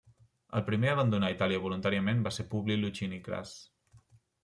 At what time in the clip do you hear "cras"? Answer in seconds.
3.29-3.57